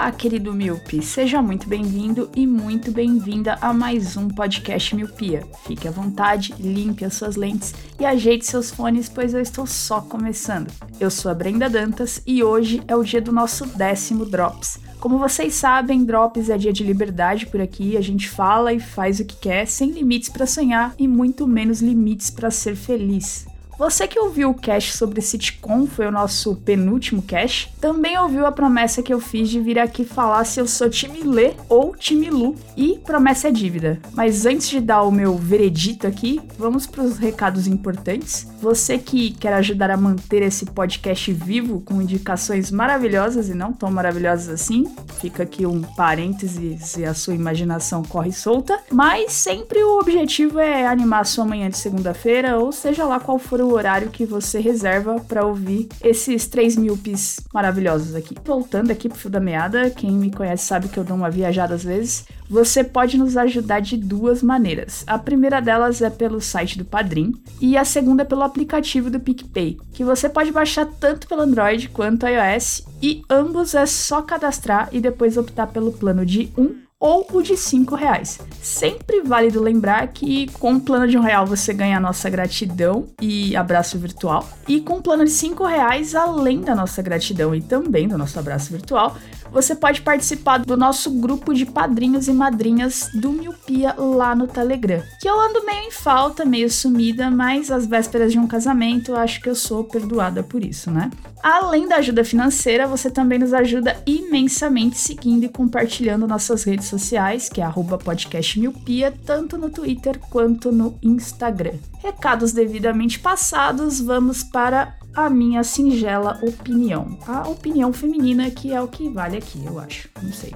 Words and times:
Olá, 0.00 0.12
querido 0.12 0.54
Miope! 0.54 1.02
Seja 1.02 1.42
muito 1.42 1.68
bem-vindo 1.68 2.30
e 2.34 2.46
muito 2.46 2.90
bem-vinda 2.90 3.58
a 3.60 3.70
mais 3.70 4.16
um 4.16 4.28
podcast 4.28 4.96
Miopia. 4.96 5.46
Fique 5.66 5.86
à 5.86 5.90
vontade, 5.90 6.54
limpe 6.58 7.04
as 7.04 7.12
suas 7.12 7.36
lentes 7.36 7.74
e 8.00 8.06
ajeite 8.06 8.46
seus 8.46 8.70
fones, 8.70 9.10
pois 9.10 9.34
eu 9.34 9.40
estou 9.42 9.66
só 9.66 10.00
começando. 10.00 10.72
Eu 10.98 11.10
sou 11.10 11.30
a 11.30 11.34
Brenda 11.34 11.68
Dantas 11.68 12.22
e 12.26 12.42
hoje 12.42 12.82
é 12.88 12.96
o 12.96 13.04
dia 13.04 13.20
do 13.20 13.30
nosso 13.30 13.66
décimo 13.66 14.24
Drops. 14.24 14.78
Como 14.98 15.18
vocês 15.18 15.52
sabem, 15.52 16.02
Drops 16.02 16.48
é 16.48 16.56
dia 16.56 16.72
de 16.72 16.82
liberdade 16.82 17.44
por 17.44 17.60
aqui, 17.60 17.94
a 17.98 18.00
gente 18.00 18.26
fala 18.26 18.72
e 18.72 18.80
faz 18.80 19.20
o 19.20 19.24
que 19.26 19.36
quer, 19.36 19.66
sem 19.66 19.90
limites 19.90 20.30
para 20.30 20.46
sonhar 20.46 20.94
e 20.98 21.06
muito 21.06 21.46
menos 21.46 21.82
limites 21.82 22.30
para 22.30 22.50
ser 22.50 22.74
feliz. 22.74 23.46
Você 23.80 24.06
que 24.06 24.20
ouviu 24.20 24.50
o 24.50 24.54
cast 24.54 24.94
sobre 24.94 25.22
sitcom, 25.22 25.86
foi 25.86 26.06
o 26.06 26.10
nosso 26.12 26.54
penúltimo 26.54 27.22
cast, 27.22 27.72
também 27.80 28.18
ouviu 28.18 28.44
a 28.44 28.52
promessa 28.52 29.02
que 29.02 29.10
eu 29.10 29.18
fiz 29.18 29.48
de 29.48 29.58
vir 29.58 29.78
aqui 29.78 30.04
falar 30.04 30.44
se 30.44 30.60
eu 30.60 30.66
sou 30.66 30.90
time 30.90 31.22
Lê 31.22 31.54
ou 31.66 31.96
time 31.96 32.28
Lu, 32.28 32.54
e 32.76 32.98
promessa 32.98 33.48
é 33.48 33.50
dívida. 33.50 33.98
Mas 34.12 34.44
antes 34.44 34.68
de 34.68 34.80
dar 34.82 35.02
o 35.04 35.10
meu 35.10 35.34
veredito 35.34 36.06
aqui, 36.06 36.42
vamos 36.58 36.86
para 36.86 37.02
os 37.02 37.16
recados 37.16 37.66
importantes. 37.66 38.46
Você 38.60 38.98
que 38.98 39.30
quer 39.30 39.54
ajudar 39.54 39.90
a 39.90 39.96
manter 39.96 40.42
esse 40.42 40.66
podcast 40.66 41.32
vivo 41.32 41.80
com 41.80 42.02
indicações 42.02 42.70
maravilhosas 42.70 43.48
e 43.48 43.54
não 43.54 43.72
tão 43.72 43.90
maravilhosas 43.90 44.50
assim, 44.50 44.94
fica 45.18 45.44
aqui 45.44 45.64
um 45.64 45.80
parênteses 45.80 46.98
e 46.98 47.06
a 47.06 47.14
sua 47.14 47.34
imaginação 47.34 48.02
corre 48.02 48.30
solta, 48.30 48.78
mas 48.92 49.32
sempre 49.32 49.82
o 49.82 49.98
objetivo 49.98 50.58
é 50.58 50.86
animar 50.86 51.20
a 51.20 51.24
sua 51.24 51.46
manhã 51.46 51.70
de 51.70 51.78
segunda-feira, 51.78 52.58
ou 52.58 52.72
seja 52.72 53.06
lá 53.06 53.18
qual 53.18 53.38
for 53.38 53.58
o 53.62 53.69
horário 53.72 54.10
que 54.10 54.24
você 54.24 54.60
reserva 54.60 55.20
para 55.20 55.46
ouvir 55.46 55.88
esses 56.02 56.46
três 56.46 56.76
míopes 56.76 57.40
maravilhosos 57.52 58.14
aqui. 58.14 58.34
Voltando 58.44 58.90
aqui 58.90 59.08
pro 59.08 59.18
fio 59.18 59.30
da 59.30 59.40
meada, 59.40 59.90
quem 59.90 60.10
me 60.10 60.30
conhece 60.30 60.66
sabe 60.66 60.88
que 60.88 60.98
eu 60.98 61.04
dou 61.04 61.16
uma 61.16 61.30
viajada 61.30 61.74
às 61.74 61.84
vezes. 61.84 62.24
Você 62.48 62.82
pode 62.82 63.16
nos 63.16 63.36
ajudar 63.36 63.80
de 63.80 63.96
duas 63.96 64.42
maneiras. 64.42 65.04
A 65.06 65.18
primeira 65.18 65.60
delas 65.60 66.02
é 66.02 66.10
pelo 66.10 66.40
site 66.40 66.76
do 66.76 66.84
Padrim 66.84 67.32
e 67.60 67.76
a 67.76 67.84
segunda 67.84 68.22
é 68.22 68.24
pelo 68.24 68.42
aplicativo 68.42 69.08
do 69.08 69.20
PicPay, 69.20 69.78
que 69.92 70.02
você 70.02 70.28
pode 70.28 70.50
baixar 70.50 70.86
tanto 70.86 71.28
pelo 71.28 71.42
Android 71.42 71.88
quanto 71.90 72.26
iOS 72.26 72.84
e 73.00 73.22
ambos 73.30 73.74
é 73.74 73.86
só 73.86 74.20
cadastrar 74.22 74.88
e 74.92 75.00
depois 75.00 75.36
optar 75.36 75.68
pelo 75.68 75.92
plano 75.92 76.26
de 76.26 76.50
1 76.58 76.89
ou 77.00 77.26
o 77.32 77.40
de 77.40 77.56
5 77.56 77.94
reais. 77.94 78.38
Sempre 78.60 79.22
válido 79.22 79.62
lembrar 79.62 80.08
que 80.08 80.48
com 80.58 80.74
o 80.74 80.80
plano 80.80 81.08
de 81.08 81.16
um 81.16 81.22
real 81.22 81.46
você 81.46 81.72
ganha 81.72 81.96
a 81.96 82.00
nossa 82.00 82.28
gratidão 82.28 83.06
e 83.18 83.56
abraço 83.56 83.98
virtual. 83.98 84.46
E 84.68 84.82
com 84.82 84.98
o 84.98 85.02
plano 85.02 85.24
de 85.24 85.30
5 85.30 85.64
reais, 85.64 86.14
além 86.14 86.60
da 86.60 86.74
nossa 86.74 87.00
gratidão 87.00 87.54
e 87.54 87.62
também 87.62 88.06
do 88.06 88.18
nosso 88.18 88.38
abraço 88.38 88.70
virtual, 88.70 89.16
você 89.52 89.74
pode 89.74 90.02
participar 90.02 90.58
do 90.58 90.76
nosso 90.76 91.10
grupo 91.10 91.52
de 91.52 91.66
padrinhos 91.66 92.28
e 92.28 92.32
madrinhas 92.32 93.08
do 93.14 93.32
Miopia 93.32 93.94
lá 93.96 94.34
no 94.34 94.46
Telegram. 94.46 95.02
Que 95.20 95.28
eu 95.28 95.40
ando 95.40 95.64
meio 95.64 95.88
em 95.88 95.90
falta, 95.90 96.44
meio 96.44 96.70
sumida, 96.70 97.30
mas 97.30 97.70
às 97.70 97.86
vésperas 97.86 98.32
de 98.32 98.38
um 98.38 98.46
casamento, 98.46 99.14
acho 99.14 99.40
que 99.40 99.48
eu 99.48 99.54
sou 99.54 99.84
perdoada 99.84 100.42
por 100.42 100.64
isso, 100.64 100.90
né? 100.90 101.10
Além 101.42 101.88
da 101.88 101.96
ajuda 101.96 102.22
financeira, 102.22 102.86
você 102.86 103.10
também 103.10 103.38
nos 103.38 103.54
ajuda 103.54 103.96
imensamente 104.06 104.98
seguindo 104.98 105.44
e 105.44 105.48
compartilhando 105.48 106.28
nossas 106.28 106.64
redes 106.64 106.86
sociais, 106.86 107.48
que 107.48 107.62
é 107.62 107.70
podcastmiopia, 108.04 109.14
tanto 109.24 109.56
no 109.56 109.70
Twitter 109.70 110.18
quanto 110.18 110.70
no 110.70 110.98
Instagram. 111.02 111.74
Recados 112.02 112.52
devidamente 112.52 113.18
passados, 113.18 114.00
vamos 114.00 114.42
para 114.42 114.99
a 115.14 115.28
minha 115.28 115.62
singela 115.64 116.38
opinião. 116.42 117.18
A 117.26 117.48
opinião 117.48 117.92
feminina 117.92 118.50
que 118.50 118.72
é 118.72 118.80
o 118.80 118.88
que 118.88 119.08
vale 119.08 119.36
aqui, 119.36 119.64
eu 119.64 119.78
acho. 119.78 120.08
Não 120.22 120.32
sei. 120.32 120.52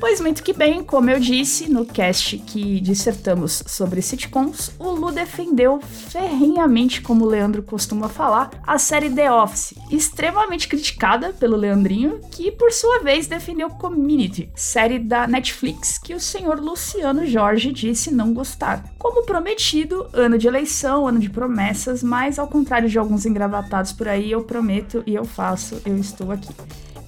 Pois 0.00 0.18
muito 0.18 0.42
que 0.42 0.54
bem, 0.54 0.82
como 0.82 1.10
eu 1.10 1.20
disse 1.20 1.70
no 1.70 1.84
cast 1.84 2.38
que 2.38 2.80
dissertamos 2.80 3.62
sobre 3.66 4.00
sitcoms, 4.00 4.72
o 4.78 4.92
Lu 4.92 5.12
defendeu 5.12 5.78
ferrenhamente, 5.82 7.02
como 7.02 7.26
o 7.26 7.28
Leandro 7.28 7.62
costuma 7.62 8.08
falar, 8.08 8.50
a 8.66 8.78
série 8.78 9.10
The 9.10 9.30
Office, 9.30 9.74
extremamente 9.90 10.68
criticada 10.68 11.34
pelo 11.34 11.54
Leandrinho, 11.54 12.18
que 12.30 12.50
por 12.50 12.72
sua 12.72 13.00
vez 13.00 13.26
defendeu 13.26 13.68
Community, 13.68 14.50
série 14.54 14.98
da 14.98 15.26
Netflix, 15.26 15.98
que 15.98 16.14
o 16.14 16.20
senhor 16.20 16.58
Luciano 16.58 17.26
Jorge 17.26 17.70
disse 17.70 18.10
não 18.10 18.32
gostar. 18.32 18.82
Como 18.98 19.26
prometido, 19.26 20.08
ano 20.14 20.38
de 20.38 20.48
eleição, 20.48 21.06
ano 21.06 21.18
de 21.18 21.28
promessas, 21.28 22.02
mas 22.02 22.38
ao 22.38 22.48
contrário 22.48 22.88
de 22.88 22.98
alguns 22.98 23.26
engravatados 23.26 23.92
por 23.92 24.08
aí, 24.08 24.30
eu 24.32 24.44
prometo 24.44 25.04
e 25.06 25.14
eu 25.14 25.26
faço, 25.26 25.78
eu 25.84 25.98
estou 25.98 26.32
aqui. 26.32 26.54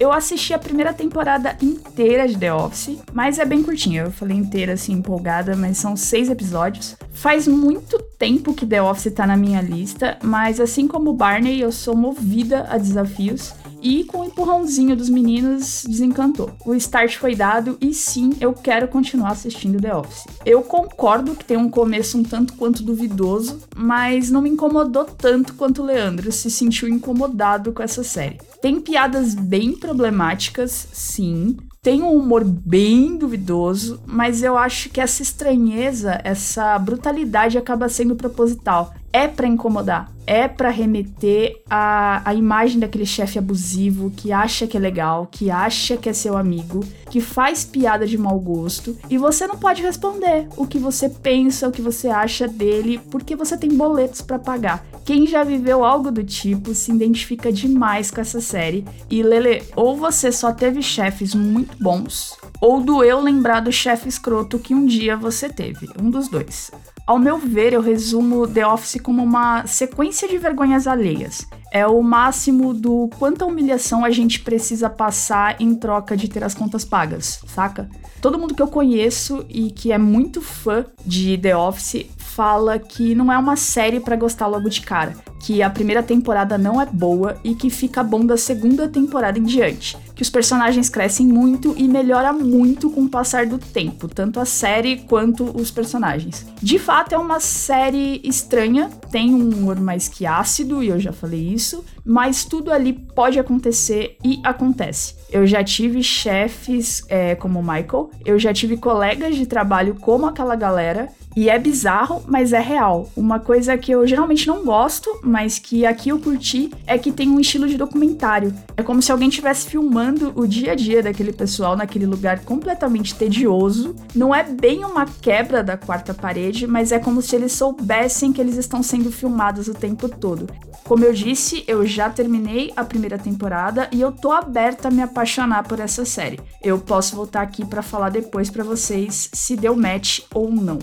Eu 0.03 0.11
assisti 0.11 0.53
a 0.53 0.59
primeira 0.59 0.91
temporada 0.91 1.55
inteira 1.61 2.27
de 2.27 2.37
The 2.37 2.53
Office, 2.53 2.97
mas 3.13 3.39
é 3.39 3.45
bem 3.45 3.63
curtinha. 3.63 4.01
Eu 4.01 4.11
falei 4.11 4.35
inteira, 4.35 4.73
assim, 4.73 4.91
empolgada, 4.91 5.55
mas 5.55 5.77
são 5.77 5.95
seis 5.95 6.29
episódios. 6.29 6.97
Faz 7.13 7.47
muito 7.47 7.97
tempo 8.19 8.53
que 8.53 8.65
The 8.65 8.81
Office 8.81 9.13
tá 9.13 9.25
na 9.25 9.37
minha 9.37 9.61
lista, 9.61 10.17
mas 10.21 10.59
assim 10.59 10.89
como 10.89 11.13
Barney, 11.13 11.61
eu 11.61 11.71
sou 11.71 11.95
movida 11.95 12.67
a 12.69 12.77
desafios 12.77 13.53
e 13.83 14.05
com 14.05 14.19
o 14.19 14.23
empurrãozinho 14.23 14.95
dos 14.95 15.09
meninos 15.09 15.83
desencantou. 15.87 16.51
O 16.65 16.73
start 16.73 17.17
foi 17.17 17.35
dado 17.35 17.77
e 17.81 17.93
sim, 17.93 18.31
eu 18.39 18.53
quero 18.53 18.87
continuar 18.87 19.31
assistindo 19.31 19.81
The 19.81 19.93
Office. 19.93 20.25
Eu 20.45 20.61
concordo 20.61 21.35
que 21.35 21.43
tem 21.43 21.57
um 21.57 21.69
começo 21.69 22.17
um 22.17 22.23
tanto 22.23 22.53
quanto 22.53 22.81
duvidoso, 22.81 23.59
mas 23.75 24.31
não 24.31 24.41
me 24.41 24.49
incomodou 24.49 25.03
tanto 25.03 25.53
quanto 25.55 25.81
o 25.81 25.85
Leandro 25.85 26.31
se 26.31 26.49
sentiu 26.49 26.87
incomodado 26.87 27.73
com 27.73 27.83
essa 27.83 28.03
série. 28.03 28.39
Tem 28.61 28.79
piadas 28.79 29.35
bem 29.35 29.73
problemáticas, 29.73 30.87
sim, 30.93 31.57
tem 31.83 32.01
um 32.01 32.15
humor 32.15 32.45
bem 32.45 33.17
duvidoso, 33.17 33.99
mas 34.05 34.41
eu 34.41 34.57
acho 34.57 34.89
que 34.89 35.01
essa 35.01 35.21
estranheza, 35.21 36.21
essa 36.23 36.79
brutalidade 36.79 37.57
acaba 37.57 37.89
sendo 37.89 38.15
proposital. 38.15 38.93
É 39.13 39.27
para 39.27 39.47
incomodar, 39.47 40.11
é 40.25 40.47
para 40.47 40.69
remeter 40.69 41.61
a, 41.69 42.27
a 42.27 42.33
imagem 42.33 42.79
daquele 42.79 43.05
chefe 43.05 43.37
abusivo 43.37 44.09
que 44.09 44.31
acha 44.31 44.65
que 44.65 44.75
é 44.75 44.79
legal, 44.79 45.27
que 45.29 45.51
acha 45.51 45.95
que 45.95 46.09
é 46.09 46.13
seu 46.13 46.35
amigo, 46.35 46.83
que 47.11 47.21
faz 47.21 47.63
piada 47.63 48.07
de 48.07 48.17
mau 48.17 48.39
gosto 48.39 48.97
e 49.09 49.17
você 49.17 49.45
não 49.45 49.55
pode 49.55 49.83
responder 49.83 50.47
o 50.57 50.65
que 50.65 50.79
você 50.79 51.07
pensa, 51.07 51.67
o 51.67 51.71
que 51.71 51.81
você 51.81 52.07
acha 52.07 52.47
dele, 52.47 52.99
porque 53.11 53.35
você 53.35 53.55
tem 53.55 53.69
boletos 53.75 54.21
para 54.21 54.39
pagar. 54.39 54.83
Quem 55.05 55.27
já 55.27 55.43
viveu 55.43 55.83
algo 55.83 56.09
do 56.09 56.23
tipo 56.23 56.73
se 56.73 56.91
identifica 56.91 57.51
demais 57.51 58.09
com 58.09 58.21
essa 58.21 58.39
série. 58.39 58.85
E 59.09 59.21
Lele, 59.21 59.61
ou 59.75 59.97
você 59.97 60.31
só 60.31 60.51
teve 60.51 60.81
chefes 60.81 61.35
muito 61.35 61.77
bons, 61.83 62.37
ou 62.63 62.79
doeu 62.79 63.19
lembrar 63.19 63.59
do 63.59 63.73
chefe 63.73 64.07
escroto 64.07 64.57
que 64.57 64.73
um 64.73 64.85
dia 64.85 65.17
você 65.17 65.49
teve. 65.49 65.89
Um 66.01 66.09
dos 66.09 66.29
dois. 66.29 66.71
Ao 67.05 67.19
meu 67.19 67.37
ver, 67.37 67.73
eu 67.73 67.81
resumo 67.81 68.47
The 68.47 68.65
Office 68.65 69.01
como 69.01 69.21
uma 69.21 69.67
sequência 69.67 70.29
de 70.29 70.37
vergonhas 70.37 70.87
alheias. 70.87 71.45
É 71.73 71.85
o 71.85 72.01
máximo 72.01 72.73
do 72.73 73.09
quanta 73.19 73.45
humilhação 73.45 74.05
a 74.05 74.09
gente 74.09 74.39
precisa 74.39 74.89
passar 74.89 75.61
em 75.61 75.75
troca 75.75 76.15
de 76.15 76.29
ter 76.29 76.41
as 76.41 76.55
contas 76.55 76.85
pagas, 76.85 77.41
saca? 77.47 77.89
Todo 78.21 78.39
mundo 78.39 78.55
que 78.55 78.61
eu 78.61 78.69
conheço 78.69 79.45
e 79.49 79.69
que 79.69 79.91
é 79.91 79.97
muito 79.97 80.41
fã 80.41 80.85
de 81.05 81.37
The 81.37 81.57
Office 81.57 82.05
fala 82.33 82.79
que 82.79 83.13
não 83.13 83.31
é 83.31 83.37
uma 83.37 83.55
série 83.55 83.99
para 83.99 84.15
gostar 84.15 84.47
logo 84.47 84.67
de 84.67 84.81
cara, 84.81 85.13
que 85.39 85.61
a 85.61 85.69
primeira 85.69 86.01
temporada 86.01 86.57
não 86.57 86.81
é 86.81 86.85
boa 86.85 87.37
e 87.43 87.53
que 87.53 87.69
fica 87.69 88.03
bom 88.03 88.25
da 88.25 88.37
segunda 88.37 88.87
temporada 88.87 89.37
em 89.37 89.43
diante, 89.43 89.97
que 90.15 90.21
os 90.21 90.29
personagens 90.29 90.89
crescem 90.89 91.27
muito 91.27 91.75
e 91.77 91.87
melhora 91.87 92.33
muito 92.33 92.89
com 92.89 93.01
o 93.03 93.09
passar 93.09 93.45
do 93.45 93.59
tempo, 93.59 94.07
tanto 94.07 94.39
a 94.39 94.45
série 94.45 94.97
quanto 94.97 95.43
os 95.55 95.69
personagens. 95.69 96.45
De 96.61 96.79
fato, 96.79 97.13
é 97.13 97.17
uma 97.17 97.39
série 97.39 98.21
estranha, 98.23 98.89
tem 99.11 99.33
um 99.33 99.49
humor 99.49 99.79
mais 99.79 100.07
que 100.07 100.25
ácido, 100.25 100.81
e 100.81 100.87
eu 100.87 100.99
já 100.99 101.11
falei 101.11 101.53
isso, 101.53 101.83
mas 102.03 102.43
tudo 102.43 102.71
ali 102.71 102.93
pode 102.93 103.37
acontecer 103.37 104.17
e 104.23 104.39
acontece. 104.43 105.15
eu 105.31 105.45
já 105.47 105.63
tive 105.63 106.01
chefes 106.03 107.03
é, 107.09 107.35
como 107.35 107.59
o 107.59 107.63
Michael, 107.63 108.11
eu 108.25 108.39
já 108.39 108.53
tive 108.53 108.77
colegas 108.77 109.35
de 109.35 109.45
trabalho 109.45 109.95
como 109.95 110.25
aquela 110.25 110.55
galera, 110.55 111.09
e 111.35 111.49
é 111.49 111.57
bizarro, 111.57 112.23
mas 112.27 112.53
é 112.53 112.59
real. 112.59 113.09
Uma 113.15 113.39
coisa 113.39 113.77
que 113.77 113.91
eu 113.91 114.05
geralmente 114.05 114.47
não 114.47 114.63
gosto, 114.63 115.09
mas 115.23 115.59
que 115.59 115.85
aqui 115.85 116.09
eu 116.09 116.19
curti, 116.19 116.71
é 116.85 116.97
que 116.97 117.11
tem 117.11 117.29
um 117.29 117.39
estilo 117.39 117.67
de 117.67 117.77
documentário. 117.77 118.53
É 118.77 118.83
como 118.83 119.01
se 119.01 119.11
alguém 119.11 119.29
estivesse 119.29 119.67
filmando 119.67 120.31
o 120.35 120.47
dia 120.47 120.73
a 120.73 120.75
dia 120.75 121.01
daquele 121.01 121.33
pessoal 121.33 121.75
naquele 121.75 122.05
lugar 122.05 122.39
completamente 122.41 123.15
tedioso. 123.15 123.95
Não 124.15 124.33
é 124.33 124.43
bem 124.43 124.85
uma 124.85 125.05
quebra 125.05 125.63
da 125.63 125.77
quarta 125.77 126.13
parede, 126.13 126.67
mas 126.67 126.91
é 126.91 126.99
como 126.99 127.21
se 127.21 127.35
eles 127.35 127.51
soubessem 127.53 128.31
que 128.31 128.41
eles 128.41 128.57
estão 128.57 128.83
sendo 128.83 129.11
filmados 129.11 129.67
o 129.67 129.73
tempo 129.73 130.07
todo. 130.09 130.47
Como 130.83 131.05
eu 131.05 131.13
disse, 131.13 131.63
eu 131.65 131.85
já 131.85 132.09
terminei 132.09 132.73
a 132.75 132.83
primeira 132.83 133.17
temporada 133.17 133.87
e 133.91 134.01
eu 134.01 134.11
tô 134.11 134.31
aberta 134.31 134.89
a 134.89 134.91
me 134.91 135.01
apaixonar 135.01 135.63
por 135.63 135.79
essa 135.79 136.03
série. 136.03 136.39
Eu 136.61 136.77
posso 136.77 137.15
voltar 137.15 137.41
aqui 137.41 137.65
para 137.65 137.81
falar 137.81 138.09
depois 138.09 138.49
para 138.49 138.63
vocês 138.63 139.29
se 139.33 139.55
deu 139.55 139.75
match 139.75 140.19
ou 140.33 140.51
não. 140.51 140.79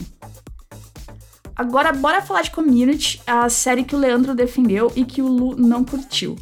Agora, 1.60 1.92
bora 1.92 2.22
falar 2.22 2.40
de 2.40 2.50
Community, 2.50 3.20
a 3.26 3.46
série 3.50 3.84
que 3.84 3.94
o 3.94 3.98
Leandro 3.98 4.34
defendeu 4.34 4.90
e 4.96 5.04
que 5.04 5.20
o 5.20 5.28
Lu 5.28 5.54
não 5.58 5.84
curtiu. 5.84 6.34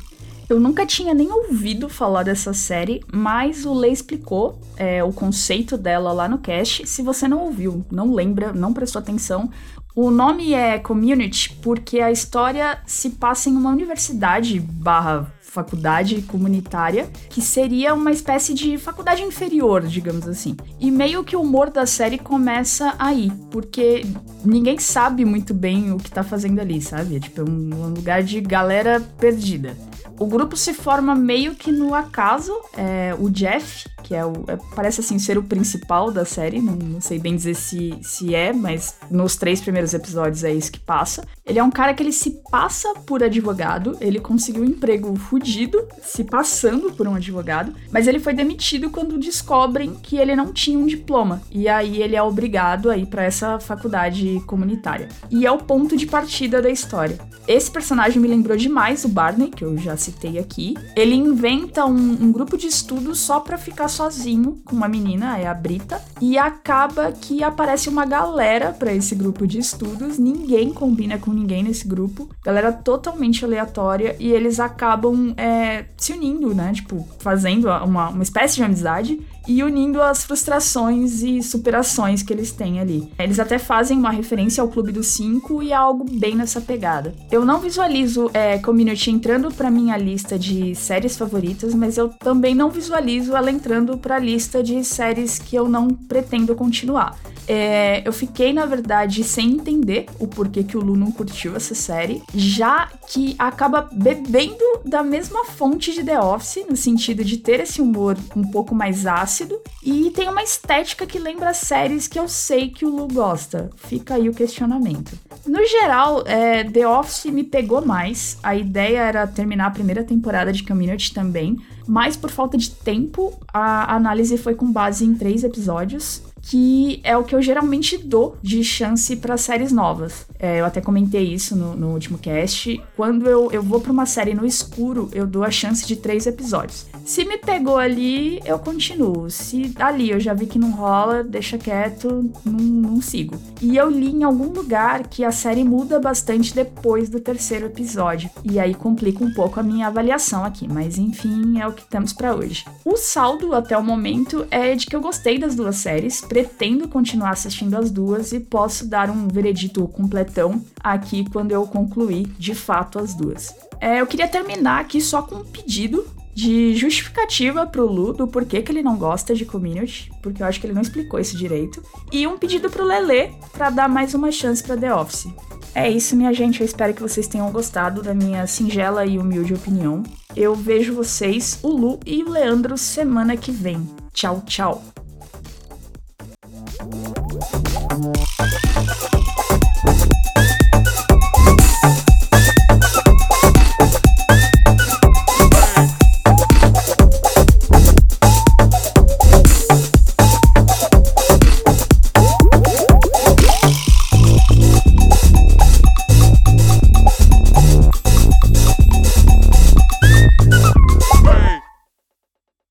Eu 0.49 0.61
nunca 0.61 0.87
tinha 0.87 1.13
nem 1.13 1.33
ouvido 1.33 1.89
falar 1.89 2.23
dessa 2.23 2.55
série, 2.55 3.03
mas 3.13 3.67
o 3.67 3.75
Lê 3.75 3.89
explicou 3.89 4.61
é, 4.77 5.03
o 5.03 5.13
conceito 5.13 5.77
dela 5.77 6.13
lá 6.13 6.29
no 6.29 6.39
cast. 6.39 6.87
Se 6.87 7.03
você 7.03 7.27
não 7.27 7.41
ouviu, 7.41 7.85
não 7.91 8.15
lembra, 8.15 8.53
não 8.53 8.73
prestou 8.73 9.01
atenção, 9.01 9.51
o 9.93 10.09
nome 10.09 10.55
é 10.55 10.79
Community 10.79 11.53
porque 11.61 11.99
a 11.99 12.13
história 12.13 12.79
se 12.87 13.11
passa 13.11 13.51
em 13.51 13.57
uma 13.57 13.71
universidade 13.71 14.61
barra 14.61 15.35
faculdade 15.49 16.23
comunitária, 16.23 17.09
que 17.31 17.41
seria 17.41 17.95
uma 17.95 18.13
espécie 18.13 18.53
de 18.53 18.77
faculdade 18.77 19.23
inferior, 19.23 19.83
digamos 19.87 20.29
assim. 20.29 20.55
E 20.79 20.91
meio 20.91 21.25
que 21.25 21.35
o 21.35 21.41
humor 21.41 21.71
da 21.71 21.87
série 21.87 22.19
começa 22.19 22.95
aí, 22.99 23.33
porque 23.51 24.05
ninguém 24.45 24.79
sabe 24.79 25.25
muito 25.25 25.55
bem 25.55 25.91
o 25.91 25.97
que 25.97 26.11
tá 26.11 26.23
fazendo 26.23 26.61
ali, 26.61 26.81
sabe? 26.81 27.17
É 27.17 27.21
tipo 27.21 27.43
um, 27.43 27.71
um 27.75 27.89
lugar 27.95 28.23
de 28.23 28.41
galera 28.41 29.01
perdida. 29.19 29.75
O 30.19 30.27
grupo 30.27 30.57
se 30.57 30.75
forma 30.75 31.15
meio 31.15 31.55
que 31.55 31.71
no 31.71 31.95
acaso. 31.95 32.53
É, 32.77 33.15
o 33.19 33.31
Jeff, 33.31 33.89
que 34.03 34.15
é 34.15 34.25
o. 34.25 34.33
É, 34.49 34.59
parece 34.75 35.01
assim 35.01 35.19
ser 35.19 35.39
o 35.39 35.43
principal 35.43 36.11
da 36.11 36.25
série, 36.25 36.61
não, 36.61 36.75
não, 36.75 37.01
sei 37.01 37.19
bem 37.19 37.37
dizer 37.37 37.55
se, 37.55 37.97
se 38.03 38.35
é, 38.35 38.53
mas 38.53 38.97
nos 39.11 39.37
três 39.37 39.61
primeiros 39.61 39.95
episódios 39.95 40.43
é 40.43 40.53
isso 40.53 40.73
que 40.73 40.81
passa. 40.81 41.25
Ele 41.47 41.59
é 41.59 41.63
um 41.63 41.71
cara 41.71 41.95
que 41.95 42.03
ele 42.03 42.13
se 42.13 42.43
passa 42.51 42.93
por 43.07 43.23
advogado, 43.23 43.97
ele 44.01 44.19
conseguiu 44.19 44.63
um 44.63 44.67
emprego 44.67 45.15
fudido, 45.17 45.87
se 46.03 46.25
passando 46.25 46.93
por 46.93 47.07
um 47.07 47.15
advogado, 47.15 47.73
mas 47.91 48.07
ele 48.07 48.19
foi 48.19 48.35
demitido 48.35 48.91
quando 48.91 49.19
descobrem 49.19 49.95
que 49.95 50.17
ele 50.17 50.35
não 50.35 50.53
tinha 50.53 50.79
um 50.79 50.87
diploma. 50.87 51.41
E 51.51 51.69
aí 51.69 52.03
ele 52.03 52.17
é 52.17 52.23
obrigado 52.23 52.91
a 52.91 52.97
ir 52.97 53.07
para 53.07 53.25
essa 53.25 53.61
faculdade 53.61 54.43
comunitária. 54.47 55.09
E 55.31 55.47
é 55.47 55.51
o 55.51 55.59
ponto 55.59 55.97
de 55.97 56.07
partida 56.07 56.61
da 56.61 56.71
história. 56.71 57.19
Esse 57.47 57.71
personagem 57.71 58.21
me 58.21 58.29
lembrou 58.29 58.57
demais 58.57 59.05
o 59.05 59.09
Barney, 59.09 59.51
que 59.51 59.65
eu 59.65 59.77
já 59.79 59.97
citei 60.09 60.39
aqui. 60.39 60.75
Ele 60.97 61.15
inventa 61.15 61.85
um, 61.85 62.19
um 62.23 62.33
grupo 62.33 62.57
de 62.57 62.67
estudos 62.67 63.21
só 63.21 63.41
para 63.41 63.59
ficar 63.59 63.89
sozinho 63.89 64.61
com 64.65 64.75
uma 64.75 64.89
menina, 64.89 65.39
é 65.39 65.47
a 65.47 65.55
Brita, 65.55 66.01
e 66.21 66.39
acaba 66.39 67.13
que 67.13 67.43
aparece 67.43 67.89
uma 67.89 68.05
galera 68.05 68.73
para 68.73 68.93
esse 68.93 69.15
grupo 69.15 69.47
de 69.47 69.59
estudos, 69.59 70.19
ninguém 70.19 70.73
combina 70.73 71.19
com 71.19 71.31
ninguém 71.31 71.63
nesse 71.63 71.87
grupo, 71.87 72.29
galera 72.45 72.73
totalmente 72.73 73.45
aleatória, 73.45 74.17
e 74.19 74.33
eles 74.33 74.59
acabam 74.59 75.35
é, 75.37 75.87
se 75.97 76.13
unindo, 76.13 76.55
né? 76.55 76.73
Tipo, 76.73 77.07
fazendo 77.19 77.69
uma, 77.69 78.09
uma 78.09 78.23
espécie 78.23 78.57
de 78.57 78.63
amizade 78.63 79.21
e 79.47 79.63
unindo 79.63 80.03
as 80.03 80.25
frustrações 80.25 81.23
e 81.23 81.43
superações 81.43 82.23
que 82.23 82.33
eles 82.33 82.53
têm 82.53 82.81
ali. 82.81 83.11
Eles 83.19 83.41
até 83.41 83.59
fazem 83.59 83.99
uma 83.99 84.11
referência 84.11 84.63
ao 84.63 84.69
Clube 84.69 84.93
dos 84.93 85.07
Cinco 85.07 85.63
e 85.63 85.73
algo 85.73 86.05
bem 86.05 86.37
nessa 86.37 86.61
pegada. 86.61 87.15
Eu 87.31 87.45
não 87.47 87.59
visualizo 87.59 88.31
é, 88.35 88.59
Community 88.59 89.11
entrando 89.11 89.51
para 89.51 89.71
minha 89.71 89.97
lista 89.99 90.39
de 90.39 90.75
séries 90.75 91.17
favoritas, 91.17 91.75
mas 91.75 91.99
eu 91.99 92.09
também 92.09 92.55
não 92.55 92.71
visualizo 92.71 93.37
ela 93.37 93.51
entrando 93.51 93.99
para 93.99 94.17
a 94.17 94.19
lista 94.19 94.63
de 94.63 94.83
séries 94.85 95.39
que 95.39 95.57
eu 95.57 95.69
não 95.69 95.89
pretendo 95.89 96.55
continuar. 96.55 97.19
É, 97.49 98.03
eu 98.07 98.13
fiquei, 98.13 98.53
na 98.53 98.67
verdade, 98.67 99.25
sem 99.25 99.53
entender 99.53 100.05
o 100.19 100.29
porquê 100.29 100.63
que 100.63 100.77
o 100.77 100.81
Lu 100.81 100.97
não 100.97 101.11
curtiu 101.11 101.57
essa 101.57 101.75
série, 101.75 102.23
já 102.35 102.91
que 103.09 103.35
acaba 103.39 103.89
bebendo 103.91 104.63
da 104.85 105.03
mesma 105.03 105.47
fonte 105.47 105.95
de 105.95 106.05
The 106.05 106.21
Office, 106.21 106.67
no 106.69 106.77
sentido 106.77 107.25
de 107.25 107.39
ter 107.39 107.61
esse 107.61 107.81
humor 107.81 108.19
um 108.37 108.43
pouco 108.43 108.75
mais 108.75 109.07
ácido, 109.07 109.59
e 109.83 110.11
tem 110.11 110.29
uma 110.29 110.43
estética 110.43 111.07
que 111.07 111.19
lembra 111.19 111.55
séries 111.55 112.07
que 112.07 112.19
eu 112.19 112.29
sei 112.29 112.69
que 112.69 112.85
o 112.85 112.91
Lu 112.91 113.09
gosta. 113.09 113.71
Fica 113.77 114.17
aí 114.17 114.29
o 114.29 114.35
questionamento. 114.35 115.19
No 115.47 115.65
geral, 115.65 116.25
é, 116.27 116.65
The 116.65 116.87
Office 116.87 117.33
me 117.33 117.45
pegou 117.45 117.83
mais. 117.83 118.37
A 118.43 118.55
ideia 118.55 118.99
era 118.99 119.27
terminar 119.27 119.69
a 119.69 119.71
primeira 119.71 119.88
temporada 120.05 120.53
de 120.53 120.63
Community 120.63 121.13
também, 121.13 121.59
mas 121.87 122.17
por 122.17 122.31
falta 122.31 122.57
de 122.57 122.71
tempo, 122.71 123.33
a 123.53 123.95
análise 123.95 124.37
foi 124.39 124.55
com 124.55 124.71
base 124.71 125.05
em 125.05 125.15
três 125.15 125.45
episódios 125.45 126.23
que 126.49 127.01
é 127.05 127.15
o 127.15 127.25
que 127.25 127.35
eu 127.35 127.43
geralmente 127.43 127.99
dou 127.99 128.37
de 128.43 128.65
chance 128.65 129.15
para 129.17 129.37
séries 129.37 129.71
novas. 129.71 130.27
É, 130.39 130.61
eu 130.61 130.65
até 130.65 130.81
comentei 130.81 131.25
isso 131.25 131.55
no, 131.55 131.77
no 131.77 131.89
último 131.93 132.17
cast. 132.17 132.81
Quando 132.97 133.29
eu, 133.29 133.53
eu 133.53 133.63
vou 133.63 133.81
para 133.81 133.93
uma 133.93 134.07
série 134.07 134.33
no 134.33 134.47
escuro, 134.47 135.11
eu 135.13 135.27
dou 135.27 135.45
a 135.45 135.51
chance 135.51 135.87
de 135.87 135.97
três 135.97 136.27
episódios. 136.27 136.87
Se 137.05 137.25
me 137.25 137.39
pegou 137.39 137.77
ali, 137.77 138.41
eu 138.45 138.59
continuo. 138.59 139.31
Se 139.31 139.73
ali 139.77 140.11
eu 140.11 140.21
já 140.21 140.33
vi 140.33 140.47
que 140.47 140.59
não 140.59 140.73
rola, 140.73 141.23
deixa 141.23 141.59
quieto, 141.59 142.31
não, 142.45 142.59
não 142.59 143.03
sigo. 143.03 143.37
E 143.61 143.77
eu 143.77 143.91
li 143.91 144.11
em 144.11 144.25
algum 144.25 144.51
lugar 144.53 145.07
que 145.07 145.25
a 145.25 145.33
série 145.33 145.65
muda 145.65 146.01
bastante 146.01 146.55
depois 146.55 147.11
do 147.11 147.21
terceiro 147.21 147.67
episódio. 147.67 148.31
E 148.45 148.59
aí 148.59 148.75
complica 148.75 149.25
um 149.25 149.33
pouco 149.35 149.61
a 149.61 149.63
minha 149.63 149.87
avaliação 149.87 150.45
aqui, 150.45 150.67
mas 150.67 150.99
enfim, 150.99 151.59
é 151.61 151.67
o 151.67 151.73
que 151.73 151.85
temos 151.85 152.13
para 152.13 152.35
hoje. 152.35 152.65
O 152.85 152.97
saldo 152.97 153.55
até 153.55 153.77
o 153.77 153.83
momento 153.83 154.47
é 154.51 154.75
de 154.75 154.87
que 154.87 154.95
eu 154.95 155.01
gostei 155.01 155.39
das 155.39 155.55
duas 155.55 155.77
séries 155.77 156.21
pretendo 156.39 156.87
continuar 156.87 157.31
assistindo 157.31 157.75
as 157.77 157.91
duas 157.91 158.33
e 158.33 158.39
posso 158.39 158.87
dar 158.87 159.11
um 159.11 159.27
veredito 159.27 159.87
completão 159.89 160.63
aqui 160.81 161.29
quando 161.31 161.51
eu 161.51 161.67
concluir 161.67 162.27
de 162.39 162.55
fato 162.55 162.99
as 162.99 163.13
duas. 163.13 163.53
É, 163.81 164.01
eu 164.01 164.07
queria 164.07 164.29
terminar 164.29 164.81
aqui 164.81 165.01
só 165.01 165.23
com 165.23 165.37
um 165.37 165.45
pedido 165.45 166.07
de 166.33 166.77
justificativa 166.77 167.67
pro 167.67 167.91
Lu 167.91 168.13
do 168.13 168.29
porquê 168.29 168.63
que 168.63 168.71
ele 168.71 168.85
não 168.85 168.97
gosta 168.97 169.35
de 169.35 169.45
Community, 169.45 170.13
porque 170.23 170.41
eu 170.41 170.47
acho 170.47 170.61
que 170.61 170.67
ele 170.67 170.75
não 170.75 170.83
explicou 170.83 171.19
isso 171.19 171.37
direito, 171.37 171.83
e 172.13 172.25
um 172.25 172.39
pedido 172.39 172.71
pro 172.71 172.85
Lele 172.85 173.33
para 173.53 173.71
dar 173.71 173.89
mais 173.89 174.15
uma 174.15 174.31
chance 174.31 174.63
para 174.63 174.77
The 174.77 174.95
Office. 174.95 175.27
É 175.75 175.91
isso, 175.91 176.17
minha 176.17 176.33
gente. 176.33 176.61
Eu 176.61 176.65
espero 176.65 176.95
que 176.95 177.03
vocês 177.03 177.27
tenham 177.27 177.51
gostado 177.51 178.03
da 178.03 178.15
minha 178.15 178.47
singela 178.47 179.05
e 179.05 179.19
humilde 179.19 179.55
opinião. 179.55 180.05
Eu 180.37 180.55
vejo 180.55 180.95
vocês, 180.95 181.59
o 181.63 181.69
Lu 181.69 181.99
e 182.07 182.23
o 182.23 182.31
Leandro, 182.31 182.79
semana 182.79 183.37
que 183.37 183.51
vem. 183.51 183.85
Tchau, 184.13 184.43
tchau. 184.47 184.83